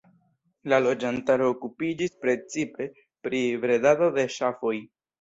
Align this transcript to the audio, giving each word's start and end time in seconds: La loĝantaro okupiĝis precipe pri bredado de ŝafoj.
La 0.71 0.79
loĝantaro 0.85 1.51
okupiĝis 1.57 2.17
precipe 2.25 2.91
pri 3.29 3.45
bredado 3.67 4.13
de 4.21 4.29
ŝafoj. 4.41 4.79